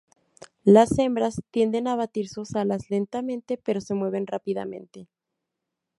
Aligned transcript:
Las 0.63 0.97
hembras 0.97 1.43
tienden 1.51 1.87
a 1.87 1.95
batir 1.95 2.27
sus 2.27 2.55
alas 2.55 2.89
lentamente, 2.89 3.59
pero 3.59 3.81
se 3.81 3.93
mueven 3.93 4.25
rápidamente. 4.25 5.07